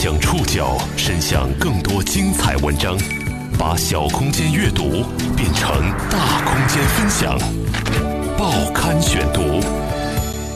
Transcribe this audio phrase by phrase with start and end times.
[0.00, 2.96] 将触角伸向更多精彩文章，
[3.58, 5.02] 把小空间阅读
[5.36, 5.68] 变成
[6.08, 7.36] 大空间分享。
[8.38, 9.60] 报刊选读，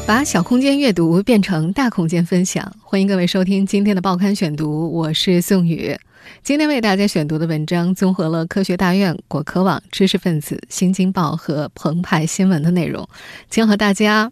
[0.06, 2.72] 把小空间阅读变成大空间分享。
[2.84, 5.98] 欢迎各位收听今天的报刊选读，我是宋宇。
[6.44, 13.08] 今天为大家选读的文章综合了科学大院、果壳网、知识分子、新京报和澎湃新闻的内容，
[13.50, 14.30] 将和大家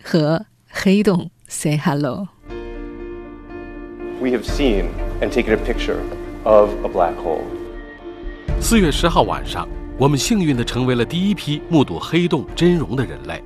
[0.00, 2.28] 和黑洞 say hello。
[4.22, 4.88] We have seen
[5.20, 6.00] and taken a picture
[6.44, 7.42] of a black hole.
[8.60, 9.68] 四月十号晚上，
[9.98, 13.42] 我们幸运地成为了第一批目睹黑洞真容的人类，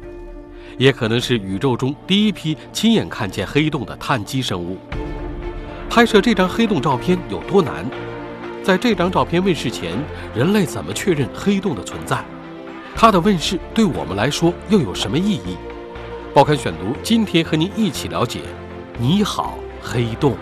[0.77, 4.77] 也可能是宇宙中第一批亲眼看见黑洞的碳基生物。
[5.89, 7.89] 拍摄这张黑洞照片有多难？
[8.63, 9.97] 在这张照片问世前，
[10.35, 12.23] 人类怎么确认黑洞的存在？
[12.95, 15.57] 它的问世对我们来说又有什么意义？
[16.35, 18.41] 报刊选读今天和您一起了解。
[18.99, 20.37] 你好，黑洞。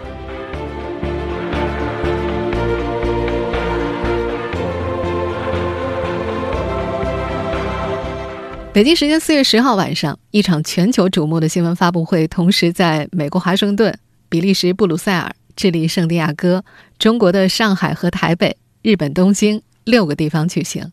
[8.75, 13.97] 北京时间四月十号晚上，一场全球瞩目的新闻发布会同时在美国华盛顿、
[14.29, 16.65] 比利时布鲁塞尔、智利圣地亚哥、
[16.99, 20.91] 中国的上海和台北、日本东京六个地方举行。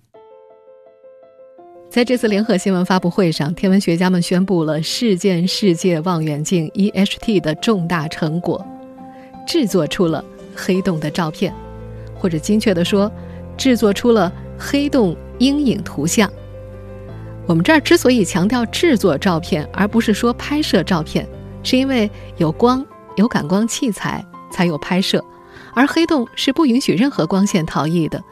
[1.89, 8.63] 在这次联合新闻发布会上，天文学家们宣布了事件世界望远镜 （EHT） 的重大成果，
[9.47, 10.23] 制作出了
[10.55, 11.51] 黑洞的照片，
[12.13, 13.11] 或者精确地说，
[13.57, 16.31] 制作出了黑洞阴影图像。
[17.51, 21.27] 我们这儿之所以强调制作照片，而不是说拍摄照片，
[21.63, 22.81] 是因为有光、
[23.17, 25.21] 有感光器材才有拍摄，
[25.73, 28.23] 而黑洞是不允许任何光线逃逸的，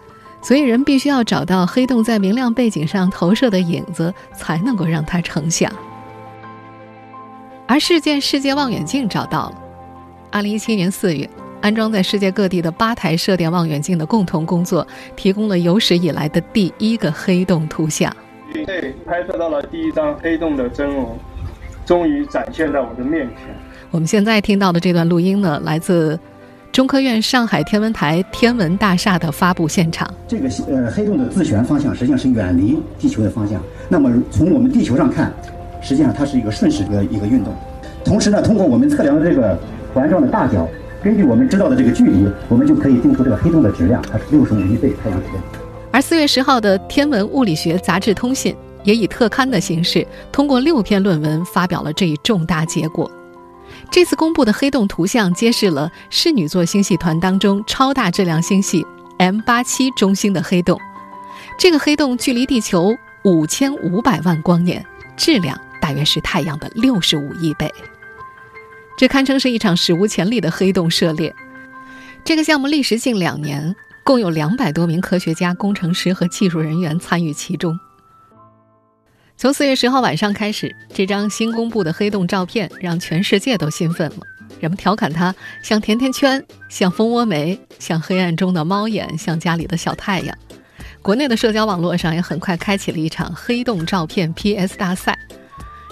[0.41, 5.69] 所以人必须要找到黑洞在明亮背景上投射的影子，才能够让它成像。
[7.67, 9.55] 而事件世界望远镜找到了。
[10.31, 18.15] 二零一七年四月，安装在世界各地的八台射电望远镜的共同工作，提供了有史以来的第一个黑洞图像。
[18.53, 21.17] 对，拍摄到了第一张黑洞的真容，
[21.85, 23.55] 终于展现在我的面前。
[23.91, 26.19] 我们现在听到的这段录音呢，来自
[26.71, 30.07] 中科院上海天文台天文大厦的发布现场。
[30.27, 33.61] 这个呃黑洞的自旋方向实际上是远离地球的方向。
[33.87, 35.33] 那么从我们地球上看，
[35.81, 37.53] 实际上它是一个顺时的一个运动。
[38.03, 39.57] 同时呢，通过我们测量的这个
[39.93, 40.67] 环状的大小，
[41.03, 45.43] 根据我们知道的这个距离，我们就可以定出这个黑洞的质量，它是六十五亿倍太阳质量。
[46.01, 53.09] 四月十号的《天文物理学杂志通信》也以特刊的形式，通过六篇论文发表了这一重大结果。
[53.91, 58.85] 这次公布的黑洞图像揭示了室女座星系团当中超大质量星系
[59.17, 60.79] M 八七中心的黑洞。
[61.57, 64.85] 这个黑洞距离地球五千五百万光年，
[65.17, 67.69] 质量大约是太阳的六十五亿倍。
[68.97, 71.33] 这堪称是一场史无前例的黑洞涉猎。
[72.23, 73.75] 这个项目历时近两年。
[74.09, 77.79] 共有两百多名科学家、工程师和技术人员参与其中。
[79.37, 84.17] 从四月十号晚上开始，这张新公布的黑洞照片让全世界都兴奋了。
[84.59, 90.35] 人们调侃它像甜甜圈，像蜂窝煤，像黑暗中的猫眼，像家里的小太阳。
[91.03, 95.15] 国内的社交网络上也很快开启了一场黑洞照片 PS 大赛。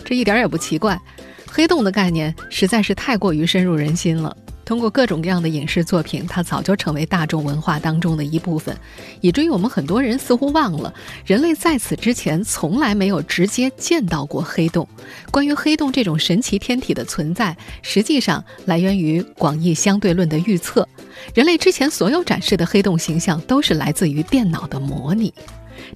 [0.04, 1.00] 这一点也不奇怪，
[1.46, 4.36] 黑洞的概念实在是太过于深入人心了。
[4.68, 8.78] 通过各种各样的影视作品，它早就成为大众文化当中的一部分，
[9.22, 10.94] 以至于我们很多人似乎忘了，
[11.26, 14.86] 人类在此之前从来没有直接见到过黑洞。
[15.32, 20.86] 关于黑洞这种神奇天体的存在，实际上来源于广义相对论的预测。
[21.34, 25.34] 人类之前所有展示的黑洞形象都是来自于电脑的模拟，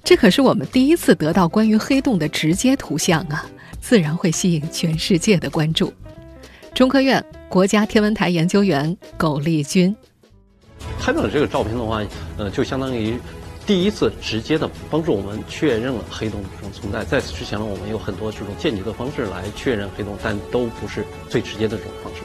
[0.02, 3.44] 这可是我们第一次得到关于黑洞的直接图像啊，
[3.82, 5.92] 自然会吸引全世界的关注。
[6.74, 9.94] 中科院国家天文台研究员苟利军
[10.98, 12.02] 拍到了这个照片的话，
[12.38, 13.18] 呃，就相当于
[13.66, 17.04] 第一次直接的帮助我们确认了黑洞这种存在。
[17.04, 22.22] 在此之前呢，我们有很多这种间接的方式来确认黑洞，但都不是最直接的这种方式。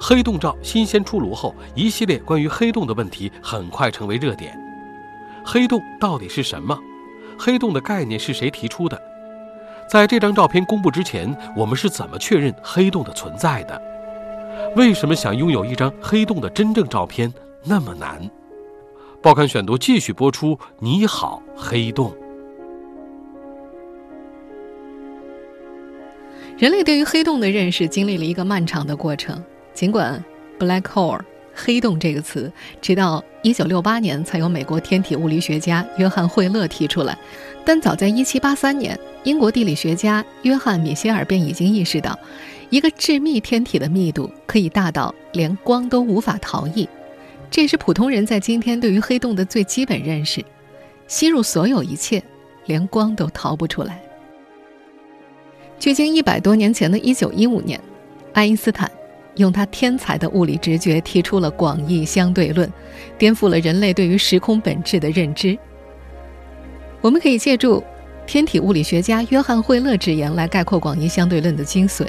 [0.00, 4.58] 黑洞照新鲜出炉后，一系列关于黑洞的问题很快成为热点。
[5.44, 6.78] 黑洞到底是什么？
[7.38, 9.00] 黑洞的概念是谁提出的？
[9.88, 13.80] 在这张照片公布之前，我们是怎么确认黑洞的存在的？
[14.74, 17.32] 为什么想拥有一张黑洞的真正照片
[17.64, 18.28] 那么难？
[19.22, 20.58] 报刊选读继续播出。
[20.78, 22.14] 你好，黑洞。
[26.58, 29.42] 人类对于黑洞的认识经历了一个漫长的过程。
[29.72, 30.22] 尽管
[30.58, 31.20] black hole
[31.56, 37.16] 黑洞这个词，直到1968年才由美国天体物理学家约翰惠勒提出来。
[37.64, 42.16] 但早在1783年，英国地理学家约翰米歇尔便已经意识到，
[42.68, 46.86] 一个致密天体的密度可以大到连光都无法逃逸。
[47.50, 50.44] 这也是普通人在今天对于黑洞的最基本认识：
[51.08, 52.22] 吸入所有一切，
[52.66, 54.00] 连光都逃不出来。
[55.78, 57.80] 距今一百多年前的一九一五年，
[58.32, 58.90] 爱因斯坦。
[59.36, 62.70] 用他天才的物理直觉提出了广义相对论，
[63.16, 65.56] 颠覆了人类对于时空本质的认知。
[67.00, 67.82] 我们可以借助
[68.26, 72.06] 天体物理学家约翰惠勒之言来概括广义相对论的精髓：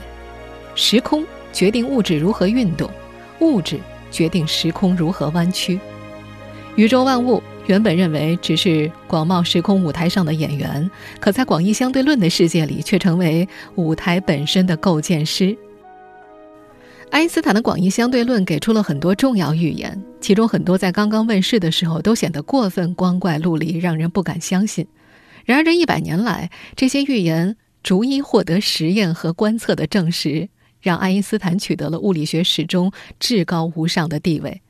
[0.74, 2.89] 时空决定物质如何运动，
[3.39, 5.80] 物质决定时空如何弯曲。
[6.75, 10.89] 宇宙万物原本认为只是广袤时空舞台上的演员，
[11.19, 15.57] 可在广义相对论的世界里，却成为舞台本身的构建师。
[17.09, 24.86] 爱因斯坦的广义相对论给出了很多重要预言，其中很多在刚刚问世的时候都显得过分光怪陆离，让人不敢相信。
[25.45, 30.50] 然而，这一百年来，这些预言逐一获得实验和观测的证实，
[30.81, 34.62] 让爱因斯坦取得了物理学史中至高无上的地位。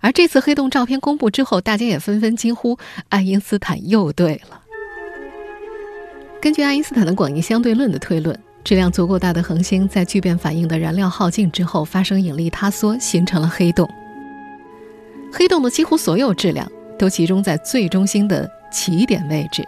[0.00, 2.78] 而这次黑洞照片公布之后，大家也纷纷惊呼
[3.10, 4.62] ：“爱因斯坦又对了。”
[6.40, 8.36] 根据爱因斯坦的广义相对论的推论。
[8.64, 13.88] 质量足够大的恒星在聚变反应的燃料耗尽之后发生引力塌缩，形成了黑洞。
[15.32, 19.66] 黑洞的几乎所有质量都集中在最中心的起点位置，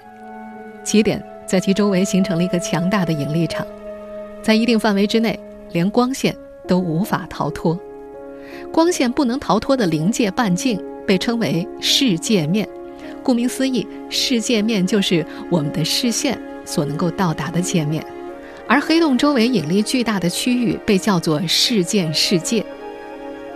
[0.85, 3.67] 起点在其周围形成了一个强大的引力场，
[4.43, 5.38] 在一定范围之内，
[5.73, 6.37] 连光线
[6.69, 7.79] 都无法逃脱。
[8.73, 12.69] 光线不能逃脱的临界半径被称为视界面，
[13.25, 18.05] 顾名思义，视界面就是我们的视线所能够到达的界面。
[18.66, 22.64] 而黑洞周围引力巨大的区域被叫做事件世界，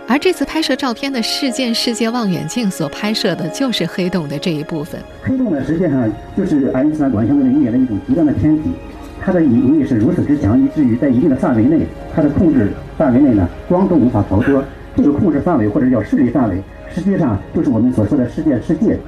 [0.07, 5.01] 而这次拍摄照片的事件世界望远镜所拍摄的就是黑洞的这一部分。
[5.23, 8.69] 黑洞呢，实际上就是爱因斯坦广义相对论预言的一种极端的天体，
[9.19, 14.63] 它的引力是如此之强，以至于在一定的范围内，它的控制范围内呢，光都无法逃脱。
[14.95, 16.61] 这个控制范围或者叫视力范围，
[16.93, 18.99] 实际上就是我们所说的事件世界。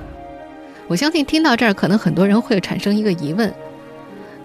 [0.88, 3.52] 我相信听到这儿，可能很多人会产生一个疑问。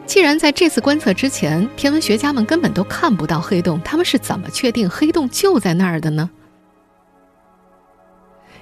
[0.07, 6.31] 既然在这次观测之前，天文学家们根本都看不到黑洞，他们是怎么确定黑洞就在那儿的呢？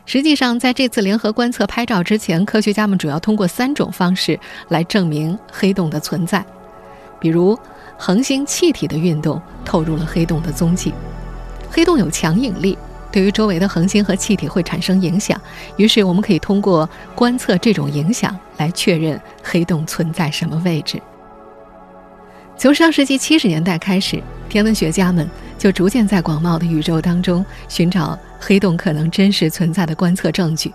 [0.06, 4.38] 实际上，在这次联合观测拍照之前，科学家们主要通过三种方式
[4.68, 6.44] 来证明黑洞的存在，
[7.20, 7.58] 比如
[7.98, 10.92] 恒星气体的运动透露了黑洞的踪迹。
[11.70, 12.76] 黑洞有强引力，
[13.12, 15.40] 对于周围的恒星和气体会产生影响，
[15.76, 21.00] 于是我们可以通过观测这种影响来确认黑洞存在什么位置。
[22.56, 25.28] 从上世纪七十年代开始，天文学家们
[25.58, 30.72] 就逐渐在广袤的宇宙当中寻找黑洞可能真实存在的观测证据。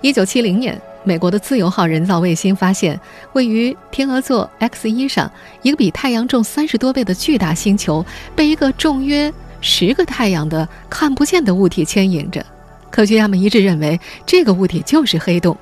[0.00, 2.98] 一九七零年，美国的自由号人造卫星发现，
[3.34, 5.30] 位于天鹅座 X 一上
[5.62, 8.04] 一个比太阳重三十多倍的巨大星球，
[8.34, 12.44] 被一个重约十个太阳的看不见的物体牵引着。
[12.90, 15.56] 科学家们一致认为，这个物体就是黑洞。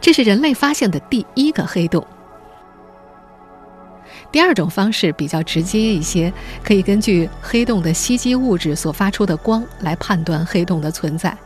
[0.00, 2.04] 这是人类发现的第一个黑洞。
[4.30, 6.32] 第二种方式比较直接一些，
[6.62, 11.36] 可以根据黑洞的吸积物质所发出的光来判断黑洞的存在。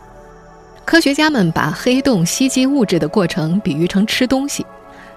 [0.84, 4.66] 科学家们把黑洞吸积物质的过程比喻成吃东西，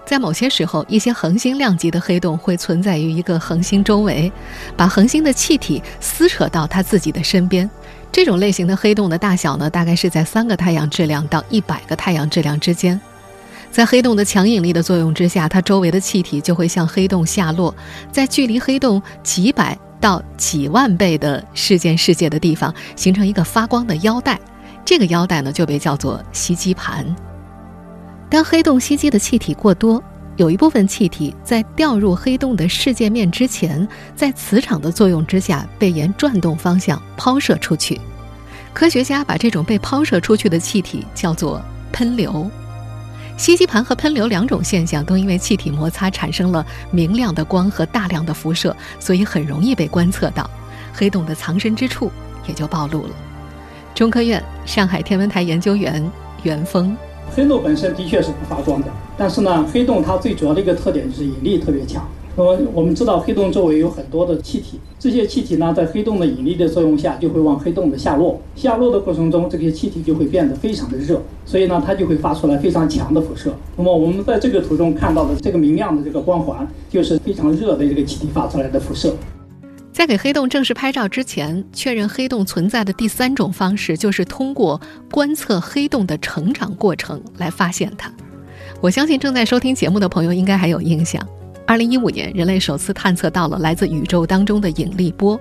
[0.05, 4.31] 在某些时候，一些恒星量级的黑洞会存在于一个恒星周围，
[4.77, 7.67] 把恒星的气体撕扯到它自己的身边。
[8.11, 13.01] 这种类型的黑洞的大小呢，大概是在三个太阳质量到一百个太阳质量之间。
[13.75, 17.75] 在黑洞的强引力的作用之下，它周围的气体就会向黑洞下落，
[18.09, 24.39] 在距离黑洞几百到几万倍的事件世界的地方，形成一个发光的腰带。
[24.85, 27.05] 这个腰带呢，就被叫做吸积盘。
[28.29, 30.01] 当黑洞吸积的气体过多，
[30.37, 37.99] 有一部分气体在掉入黑洞的世界面之前，在磁场的作用之下，被沿转动方向抛射出去。
[38.71, 42.49] 科学家把这种被抛射出去的气体叫做喷流。
[43.37, 50.49] 吸积盘和喷流两种现象都因为气体摩擦产生了明亮的光和大量的辐射，所以很容易被观测到，
[50.93, 52.09] 黑洞的藏身之处
[52.47, 53.09] 也就暴露了。
[53.93, 56.09] 中科院上海天文台研究员
[56.43, 56.95] 袁峰：
[57.35, 58.87] 黑洞本身的确是不发光的，
[59.17, 62.07] 但是呢，黑洞它最主要的一个特点就是引力特别强。
[62.37, 73.53] 那么我们知道黑洞周围有很多的气体，这些气体呢在黑洞的引力的作用下就会往黑洞的下落，下落的过程中这些气体就会变得非常的热，所以呢它就会发出来非常强的辐射。
[73.77, 79.15] 那么我们在这个图中看到的这个明亮的这个光环，就是非常热的这个气体发出来的辐射。
[79.93, 88.11] 在给黑洞正式拍照之前，确认黑洞存在的第三种方式，就是通过观测黑洞的成长过程来发现它。
[88.81, 91.25] 我相信正在收听节目的朋友应该还有印象，
[91.67, 95.39] 二零一五年人类首次探测到了来自宇宙当中的引力波。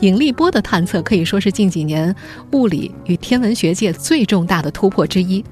[0.00, 2.14] 引力波的探测可以说是近几年
[2.52, 5.44] 物理与天文学界最重大的突破之一。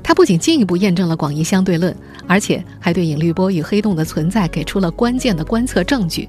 [0.00, 1.94] 它不仅进一步验证了广义相对论，
[2.26, 6.28] 而且还对引力波与黑洞的存在给出了关键的观测证据。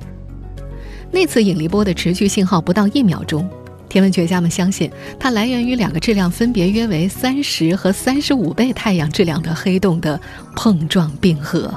[1.12, 3.48] 那次引力波的持续信号不到一秒钟，
[3.88, 10.20] 天文学家们相信它来源于两个质量分别约为三十和三十五倍太阳质量的黑洞的
[10.56, 11.72] 碰撞并合。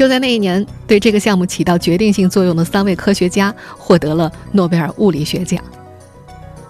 [0.00, 5.62] 就在那一年，对这个项目起到决定性作用的三位科学家获得了诺贝尔物理学奖。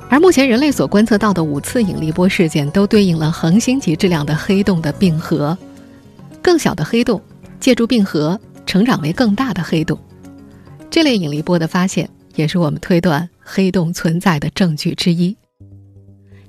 [0.09, 5.57] 而目前人类所观测到的五次引力波事件，都对应了恒星级质量的黑洞的并合。
[6.43, 7.23] 更小的黑洞
[7.61, 9.97] 借助并合成长为更大的黑洞。
[10.91, 15.37] 这类引力波的发现，也是我们推断黑洞存在的证据之一。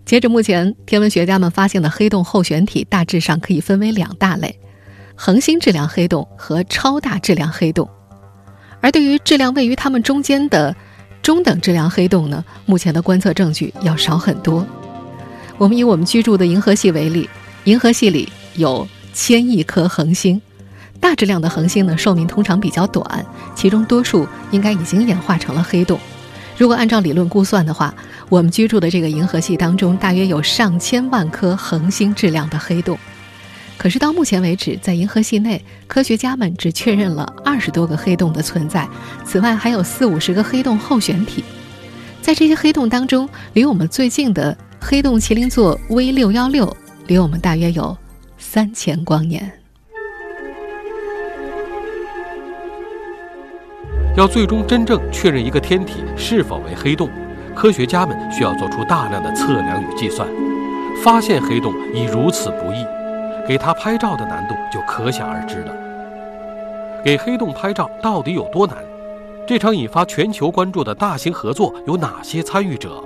[0.04, 4.60] 截至目前，天文学家们发现的黑洞候选体大致上可以分为两大类：
[5.24, 7.88] 恒星质量黑洞和超大质量黑洞。
[8.80, 10.76] 而对于质量位于它们中间的
[11.22, 14.66] 中等质量黑洞呢，目前的观测证据要少很多。
[15.60, 17.30] 我们以我们居住的银河系为例，
[17.66, 20.42] 银河系里有千亿颗恒星。
[21.00, 23.24] 大质量的恒星呢，寿命通常比较短，
[23.54, 26.00] 其中多数应该已经演化成了黑洞。
[26.58, 27.94] 如果按照理论估算的话，
[28.28, 32.98] 我们居住的这个银河系当中，大约有上千万颗恒星质量的黑洞。
[33.82, 38.88] 可是到目前为止，在银河系内，科学家们只确认了二十多个黑洞的存在，
[39.26, 41.44] 此外还有四五十个黑洞候选体。
[42.22, 47.98] 在这些黑洞当中，离我们最近的黑洞麒麟座 V 六幺六，离我们大约有
[48.38, 49.52] 三千光年。
[54.16, 57.10] 要最终真正确认一个天体是否为黑洞，
[57.56, 60.28] 科学家们需要做出大量的测量与计算。
[61.04, 62.86] 发现黑洞已如此不易，
[63.52, 65.76] 给它拍照的难度就可想而知了。
[67.04, 68.78] 给黑洞拍照到底有多难？
[69.46, 73.04] 这场引发全球关注的大型合作有哪些参与者？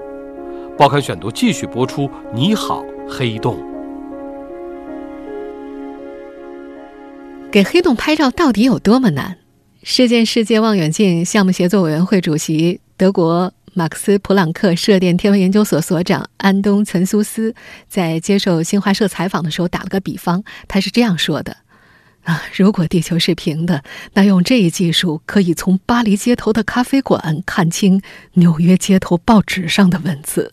[0.77, 2.07] 报刊选读继续播出。
[2.31, 3.57] 你好，黑洞。
[7.51, 9.39] 给黑洞拍照到底有多么难？
[9.81, 17.53] 世界世界望远镜项目协作委员会主席、德国马克思普朗克射电天文研究所所长安东·岑苏斯
[17.89, 21.57] 在接受新华社采访的时候打了个比方，他是这样说的
[22.23, 28.01] ：“啊，如果地球是平的，那用这一技术可以从巴黎街头的咖啡馆看清
[28.35, 30.49] 纽约街头报纸上的文字。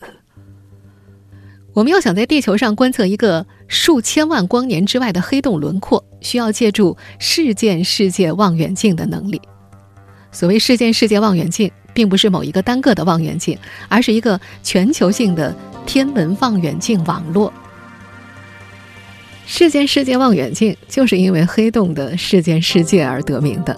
[1.73, 9.41] 我们要想在地球上观测一个数千万光年之外的黑洞轮廓。”需要借助事件世界望远镜的能力。
[10.31, 13.57] 所谓事件世界望远镜，并不是某一个单个的望远镜，
[13.87, 17.51] 而是一个全球性的天文望远镜网络。
[19.45, 23.77] 事件世界望远镜就是因为黑洞的事件世界而得名的。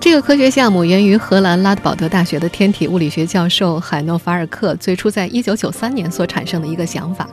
[0.00, 7.28] 这个科学项目源于荷兰拉德堡德大学的天体物理学教授海诺法尔克最初在一九九三年所产生的一个想法。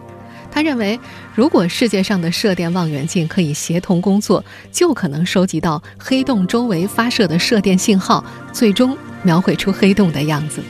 [0.51, 0.99] 他认为，
[1.33, 10.61] 如果世界上的射电望远镜可以协同工作，就可能收集到黑洞周围发射的射电信号，最终描绘出黑洞的样子。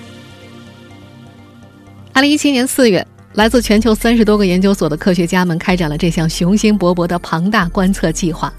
[2.13, 8.51] 二零一七年四月，来自全球三十多个研究所的科学家们开展了这项雄心勃勃的庞大观测计划。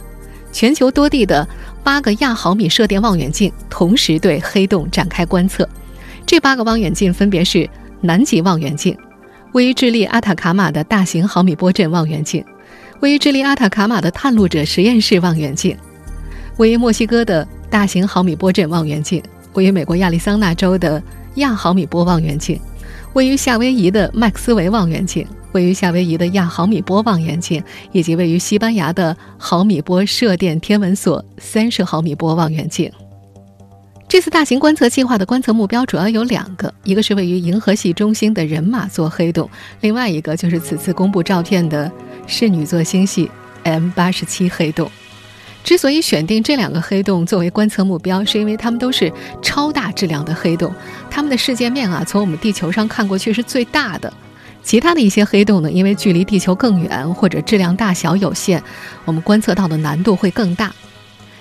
[0.52, 1.46] 全球多地的
[1.84, 5.68] 八个亚毫米射电望远镜同时对黑洞展开观测。
[6.24, 7.68] 这八个望远镜分别是
[8.00, 8.96] 南极望远镜。
[9.52, 12.44] 位于智利阿塔卡马的大型毫米波阵望远镜，
[13.00, 15.76] 位于智利阿塔卡马的探路者实验室望远镜，
[16.58, 19.22] 位于墨西哥的大型毫米波阵望远镜，
[19.58, 21.02] 位于美国亚利桑那州的
[21.34, 22.60] 亚毫米波望远镜，
[23.14, 27.60] 位于夏威夷的麦克斯韦望远镜，位于夏威夷的亚毫米波望远镜，
[27.90, 32.88] 以及位于西班牙的毫米波射电天文所三十毫米波望远镜。
[34.08, 39.50] 这次大型观测计划的观测目标主要有两个，一个是位于银河系中心的人马座黑洞，
[39.80, 41.90] 另外一个就是此次公布照片的
[42.28, 43.28] 室女座星系
[43.64, 44.88] M 八十七黑洞。
[45.64, 49.12] 之所以选定这两个黑洞作为观测目标，是因为它们都是
[49.42, 50.72] 超大质量的黑洞，
[51.10, 54.12] 它们的世界面啊，从我们地球上看过去是最大的。
[54.62, 58.62] 其他的一些黑洞呢，因为距离地球更远或者质量大小有限，
[59.04, 60.72] 我们观测到的难度会更大。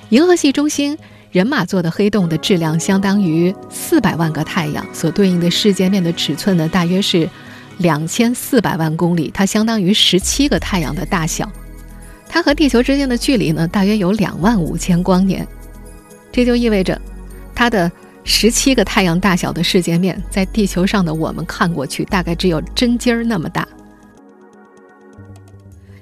[0.10, 0.98] 银河系中心。
[1.30, 7.30] 人马座的黑洞的质量相当于四百万个太阳，所对应的世界面的尺寸呢，大约是
[7.80, 11.48] 两千四百万公里，它相当于十七个太阳的大小。
[12.30, 15.48] 它和地球之间的距离呢，大约有两万五千光年。
[16.32, 17.00] 这就意味着，
[17.56, 17.92] 它的
[18.24, 23.68] 十七个太阳大小的世界面，在地球上的我们看过去，大概只有针尖儿那么大。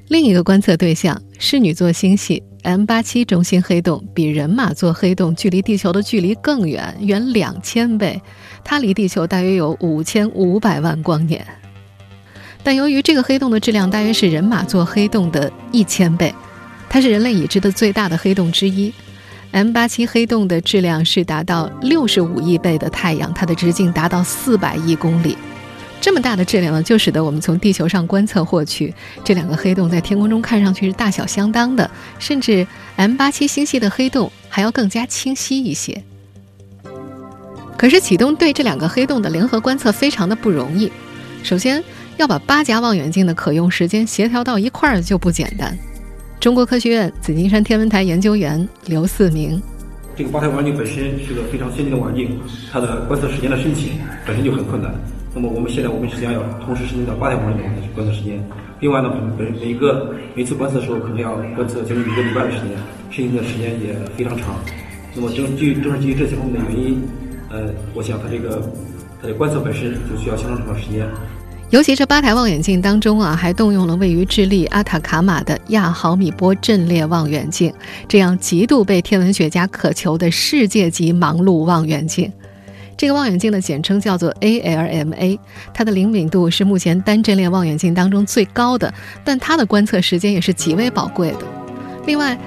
[0.08, 8.22] 另一个观测对象是女座星系 M 八七中心黑洞，比人马座黑洞距离地球的距离更远，远两千倍。
[8.64, 11.46] 它离地球大约有五千五百万光年。
[12.66, 16.34] 但由于这个黑洞的质量大约是人马座黑洞的一千倍，
[16.90, 18.92] 它是人类已知的最大的黑洞之一。
[19.52, 25.38] M 八七黑洞的质量是达到六十五亿倍的太阳，它的直径达到四百亿公里。
[26.02, 28.92] 这么大的质量呢，就使得我们从地球上观测获取
[29.24, 36.04] 这两个黑洞在天空中看上去是大小相当的，甚至 M 八七星系的黑洞还要更加清晰一些。
[37.78, 40.92] 可是启动对这两个黑洞的联合观测非常的不容易，
[41.44, 41.84] 首先
[42.18, 45.78] 要把八家望远镜的可用时间协调到一块儿就不简单。
[46.40, 49.62] 中国科学院紫金山天文台研究员刘四明，
[50.16, 52.40] 这个八台望远镜本身是个非常先进的望远镜，
[52.72, 53.94] 它的观测时间的申请
[54.26, 54.94] 本身就很困难。
[55.34, 58.42] 那么我们现在我们实际上要同时申请到八台望远镜的观测时间。
[58.80, 62.70] 另外呢，每每个每次观测的时候可能要观测将近一个礼拜的时间，
[63.10, 64.56] 申请的时间也非常长。
[65.16, 67.02] 那么正基于正是基于这些方面的原因，
[67.50, 68.62] 呃，我想它这个
[69.22, 71.08] 它的观测本身就需要相当长的时间。
[71.76, 77.74] 尤其这八台望远镜当中啊，还动用了位于智利阿塔卡马的亚毫米波阵列望远镜，
[78.08, 82.32] 这样极度被天文学家渴求的世界级盲路望远镜。
[82.96, 85.38] 这个望远镜的简称叫做 ALMA，
[85.74, 88.94] 它的灵敏度是目前单阵列望远镜当中最高的，
[89.26, 91.40] 但它的观测时间也是极为宝贵的。
[92.06, 92.40] 另外，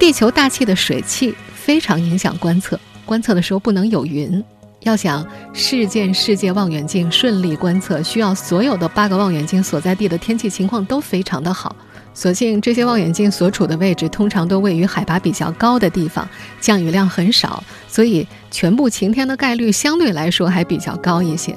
[0.00, 4.42] 地球大气的水汽非常影响观测，观测的时候不能有云。
[4.88, 11.76] 要想事件世界望远镜顺利观测，需要所有的八个望远镜所在地的天气情况都非常的好。
[12.14, 16.26] 所幸这些望远镜所处的位置通常都位于海拔比较高的地方，
[16.58, 21.54] 降雨量很少，所以全部晴天的概率相对来说还比较高一些。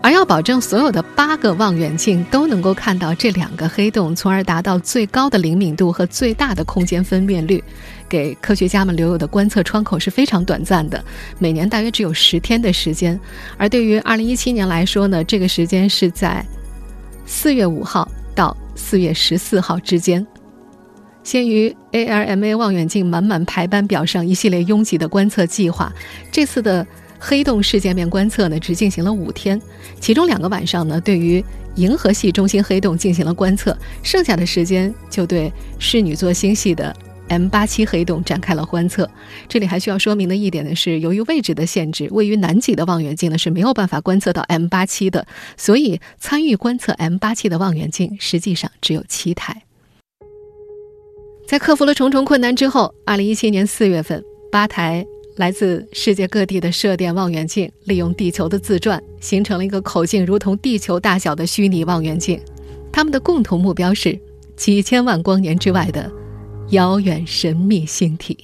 [0.00, 7.62] 而要保证所有的八个望远镜都能够看到这两个黑洞，从而达到最高的灵敏度和最大的空间分辨率，
[8.08, 11.02] 给科学家们留有的观测窗口是非常短暂的，
[11.38, 13.18] 每年大约只有十天的时间。
[13.56, 16.44] 而对于2017年来说呢，这个时间是在
[17.26, 20.26] 4月5号到4月14号之间。
[21.22, 25.92] 鉴于 ALMA 望远镜满满排班表上一系列拥挤的观测计划，
[26.30, 26.86] 这次的。
[27.18, 29.60] 黑洞事件面观测呢，只进行了五天，
[30.00, 36.94] 其中两个晚上呢，对于银河系中心黑洞进行了观测，剩下的时间就对室女座星系的
[37.28, 39.08] M 八七黑洞展开了观测。
[39.48, 45.26] 这里还需要说明的一点呢是，由于位置的限制，位于南极的望远镜呢是没有办法观测到 M 八七的，
[45.56, 49.62] 所以参与观测 M 八七的望远镜实际上只有七台。
[51.46, 55.04] 在克服了重重困难之后，二零一七年四月份，八台。
[55.38, 62.40] 来自世界各地的射电望远镜利用地球的自转，形成了一个口径如同地球大小的虚拟望远镜。
[62.90, 64.18] 它们的共同目标是
[64.56, 66.10] 几千万光年之外的
[66.70, 68.36] 遥远神秘星体。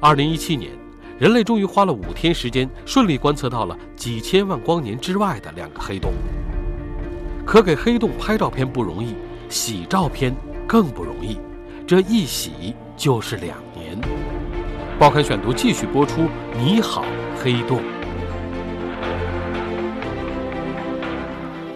[0.00, 0.70] 二零一七年，
[1.18, 6.10] 人类终于花了五天时间，顺利观测到了几千万光年之外的两个黑洞。
[7.44, 9.14] 可给黑洞拍照片不容易，
[9.50, 10.34] 洗照片
[10.66, 11.36] 更不容易，
[11.86, 13.58] 这一洗就是两
[13.94, 14.08] 年。
[14.98, 16.28] 报刊选读继续播出。
[16.58, 17.04] 你好，
[17.42, 17.80] 黑洞。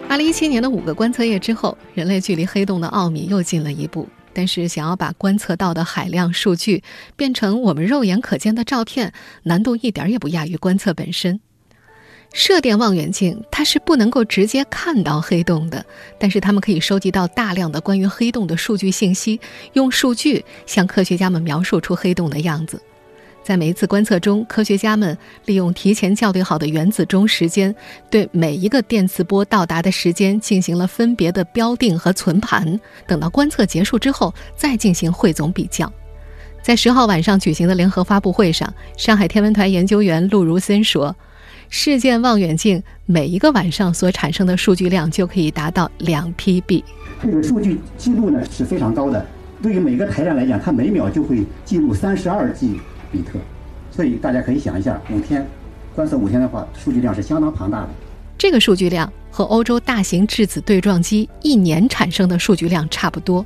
[0.09, 4.07] 二零一七年的五个观测夜之后，人类距离黑洞的奥秘又近了一步。
[4.33, 6.83] 但是，想要把观测到的海量数据
[7.15, 9.11] 变成我们肉眼可见的照片，
[9.43, 11.39] 难度一点也不亚于观测本身。
[12.37, 15.83] 射电望远镜它是不能够直接看到黑洞的，
[16.19, 19.39] 但是它们可以收集到大量的关于黑洞的数据信息，
[19.73, 22.79] 用数据向科学家们描述出黑洞的样子。
[23.43, 27.75] 在每一次观测中，科学家们利用提前校对好的原子钟时间，
[28.07, 32.79] 对每一个电磁波到达的时间进行了分别的标定和存盘。
[33.07, 35.91] 等到观测结束之后，再进行汇总比较。
[36.61, 41.15] 在十号晚上举行的联合发布会上，上海天文台研究员陆如森说
[41.69, 46.83] ：“事件望远镜每一个晚上所产生的数据量就可以达到两 PB。
[47.21, 49.25] 这个数据记录呢是非常高的。
[49.61, 53.39] 对于每个台站来讲，它每秒就会记录三十二 G。”比特，
[53.89, 55.47] 所以大家可以想一下，五天
[55.95, 57.89] 观测五天的话，数据量是相当庞大的。
[58.37, 63.45] 这个数据量和欧洲大型质子对撞机一年产生的数据量差不多。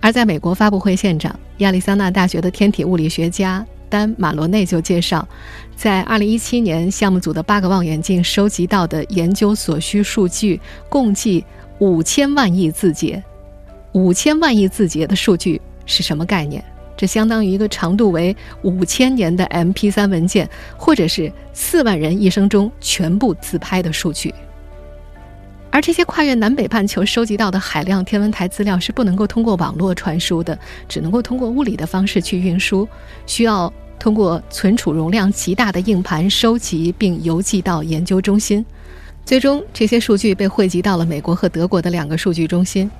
[0.00, 5.28] 而在美国发布会现场，亚利桑那大学的天体物理学家丹马罗内就介绍，
[5.76, 11.44] 在2017年项目组的八个望远镜收集到的研究所需数据共计
[11.80, 13.22] 五千万亿字节。
[13.92, 16.62] 五千万亿字节的数据是什么概念？
[16.96, 24.32] 这相当于一个长度为五千年的 MP3 文件，或者是四万人一生中全部自拍的数据。
[25.72, 32.88] 而这些跨越南北半球收集到的海量天文台资料是不能够通过网络传输的，只能够通过物理的方式去运输，
[33.24, 38.64] 需要通过存储容量极大的硬盘收集并邮寄到研究中心。
[39.24, 42.90] 最终，这些数据被汇集到了美国和德国的两个数据中心，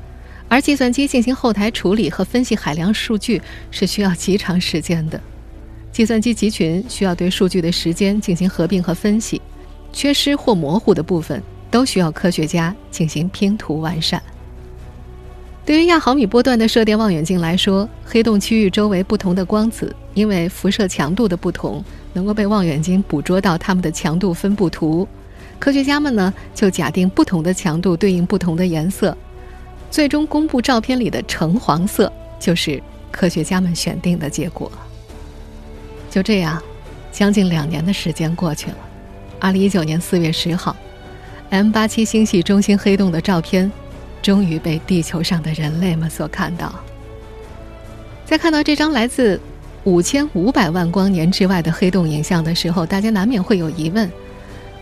[0.48, 5.20] 而计算机进行后台处理和分析海量数据是需要极长时间的。
[5.90, 9.42] 计算机集群需要对数据的时间进行合并和分析，
[9.92, 11.42] 缺失或模糊的部分。
[11.70, 14.22] 都需要科学家进行拼图完善。
[15.64, 25.06] 对于亚毫米波段的射电望远镜来说，黑洞区域周围不同的光子，因为辐射强度的不同，能够被望远镜捕捉到它们的强度分布图。
[25.60, 29.16] 科学家们呢，就假定不同的强度对应不同的颜色，
[29.90, 34.72] 最终公布照片里的橙黄色就是科学家们选定的结果。
[36.10, 36.60] 就这样，
[37.12, 38.76] 将近两年的时间过去了。
[39.38, 40.74] 二零一九年四月十号。
[41.50, 43.70] M 八七星系中心黑洞的照片，
[44.22, 46.72] 终于被地球上的人类们所看到。
[48.24, 49.40] 在看到这张来自
[49.82, 54.08] 五千五百万光年之外的黑洞影像的时候，大家难免会有疑问：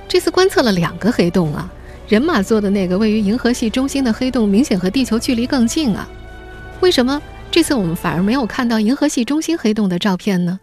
[0.07, 1.73] 这次观测了两个黑洞啊，
[2.07, 6.07] 人马座的那个位于银河系中心的黑洞明显和地球距离更近啊，
[6.81, 10.61] 为什么这次我们反而没有看到银河系中心黑洞的照片呢？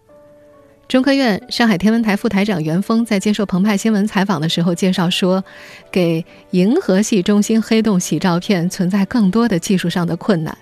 [0.88, 5.44] 中科院上海天文台副台长袁峰在接受澎湃新闻采访的时候介绍说，
[5.92, 10.56] 给银河系中心黑洞洗照片存在更多的技术上的困难。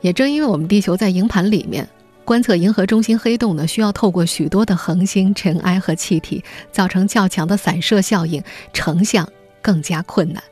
[0.00, 1.86] 也正因为我们地球在银盘里面，
[2.24, 9.28] 观测银河中心黑洞呢，需要透过许多的恒星、尘埃和气体，造成较强的散射效应，成像
[9.60, 10.42] 更加困难。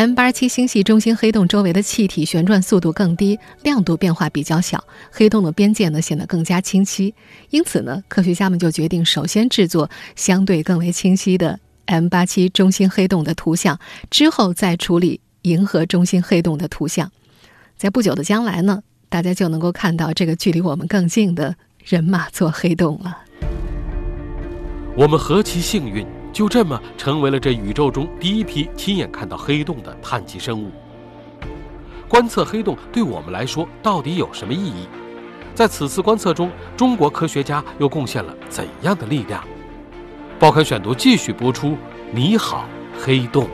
[0.00, 7.14] M 八七星系中心黑洞周围的气体旋转速度更低，亮度变化比较小，黑洞的边界呢显得更加清晰。
[7.50, 13.78] 因此呢，科学家们就决定首先制作相对更为清晰的 M 八七中心黑洞的图像，
[14.10, 17.12] 之后再处理银河中心黑洞的图像。
[17.76, 23.18] 在不久的将来呢，大家就能够看到这个距离我们更近的人马座黑洞了。
[24.96, 26.06] 我们何其幸运！
[26.32, 30.70] 就这么成为了这宇宙中第一批亲眼看到黑洞的碳基生物。
[32.08, 34.88] 观测黑洞对我们来说到底有什么意义？
[35.54, 39.44] 在此次观测中，中国科学家又贡献了怎样的力量？
[40.38, 41.76] 报刊选读继续播出。
[42.12, 42.66] 你好，
[42.98, 43.46] 黑洞。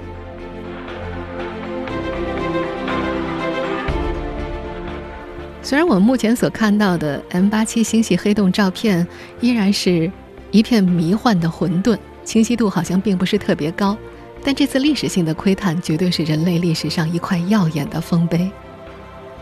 [5.62, 9.04] 虽然我们目前所看到的 M 八七星系黑洞照片
[9.40, 10.10] 依然是
[10.52, 11.98] 一片迷幻的混沌。
[12.26, 13.96] 清晰度好像并不是特别高，
[14.44, 18.50] 但这次历史性的窥探绝对是人类历史上一块耀眼的丰碑。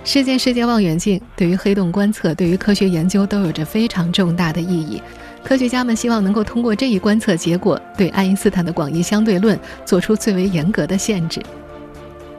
[0.05, 5.03] 事件世界望远镜对于黑洞观测、对于科学研究都有着非常重大的意义。
[5.42, 11.42] 科学家们希望能够通过这一观测结果，对爱因斯坦的广义相对论做出最为严格的限制。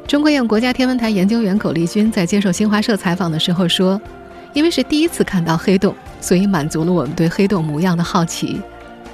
[0.07, 3.99] 中科院国家天文台研究员苟立军在接受新华社采访的时候说
[4.53, 8.61] ：“因为是第一次看到黑洞，所以满足了我们对黑洞模样的好奇。”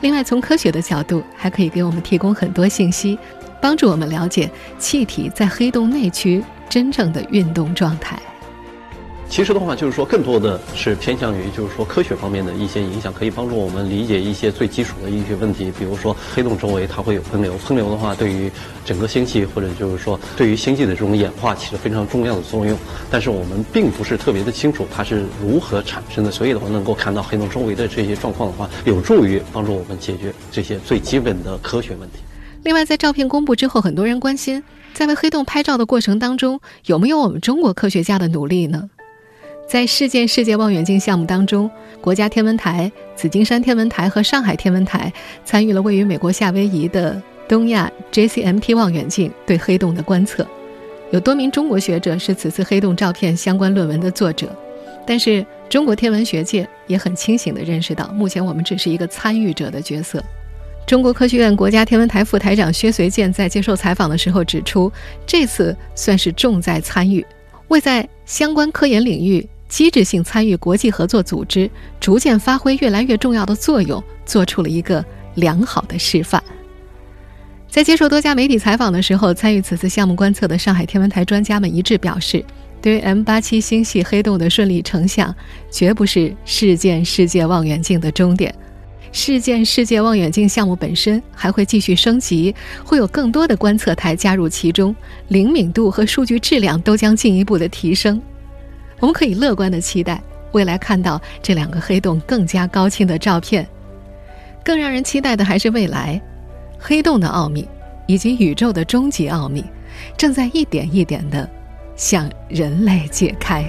[0.02, 3.18] 另外，从科学的角度，还可以给我们提供很多信息，
[3.62, 8.20] 帮助我们了解气体在黑洞内区真正的运动状态。
[9.32, 15.72] 其实的话，就是说，更多的是偏向于，就是说，科学方面的一些影响，可以帮助我们理解一些最基础的一些问题。
[15.80, 18.52] 比如说，黑洞周围它会有喷流，喷流的话，对于
[18.84, 22.78] 整个星系或者就是说，对于星系的这种演化起着非常重要的作用。
[23.10, 32.18] 但是我们并不是特别的清楚它是如何产生的，所以的话，能够看到黑洞周围的这些状况的话，有助于帮助我们解决这些最基本的科学问题。
[32.64, 34.62] 另外，在照片公布之后，很多人关心，
[34.94, 38.90] 在为黑洞拍照的过程当中，有没有我们中国科学家的努力呢？
[39.72, 45.10] 在事件世界望远镜项目当中，国家天文台、紫金山天文台和上海天文台
[45.46, 50.46] 参与了位于美国夏威夷的东亚 JCMT 望远镜对黑洞的观测。
[51.12, 54.54] 有多名中国学者是此次黑洞照片相关论文的作者，
[55.08, 60.22] 但是中国天文学界也很清醒地认识到，目前我们只是一个参与者的角色。
[60.86, 64.92] 中国科学院国家天文台副台长薛随建在接受采访的时候指出，
[65.26, 67.26] 这次算是重在参与，
[67.70, 69.48] 为在相关科研领域。
[69.72, 75.04] 机制性参与国际合作组织，逐渐发挥越来越重要的作用，做出了一个
[75.36, 76.44] 良好的示范。
[77.70, 82.44] 在接受多家媒体采访的时候，参与此次项目观测的上海天文台专家们一致表示，
[82.82, 85.34] 对于 M 八七星系黑洞的顺利成像，
[85.72, 88.54] 绝不是事件世界望远镜的终点。
[89.14, 92.54] 事件世界望远镜项目本身还会继续升级，
[92.84, 94.94] 会有更多的观测台加入其中，
[95.30, 98.22] 灵敏度和数据质量都将进一步的提升。
[99.02, 103.68] 我们可以乐观的期待，未来看到这两个黑洞更加高清的照片。
[104.64, 106.22] 更让人期待的还是未来，
[106.78, 107.68] 黑洞的奥秘
[108.06, 109.66] 以及宇宙的终极奥秘，
[110.16, 111.50] 正在一点一点的
[111.96, 113.66] 向人类解开。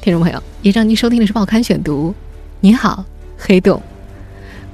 [0.00, 2.10] 听众朋友，以上您收听的是《报刊选读》，
[2.60, 3.02] 你好，
[3.38, 3.80] 黑洞。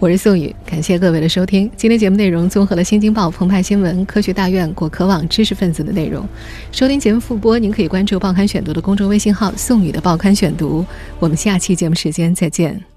[0.01, 1.71] 我是宋宇，感谢各位的收听。
[1.77, 6.27] 今天节目内容综合了《新京报》、澎湃新闻、科学大院、果壳网、知识分子的内容。
[6.73, 10.85] 收听节目复播，您可以关注《报刊选读》的公众微信号“宋宇的报刊选读”。
[11.21, 12.96] 我们下期节目时间再见。